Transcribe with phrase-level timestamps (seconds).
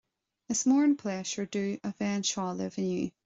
[0.53, 3.05] Is mór an pléisiúr dom a bheith anseo libh inniu